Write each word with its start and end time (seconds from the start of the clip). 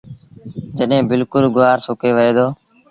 جڏهيݩ 0.77 1.07
بلڪُل 1.09 1.45
گُوآر 1.55 1.77
سُڪي 1.85 2.09
وهي 2.15 2.31
دو۔ 2.37 2.47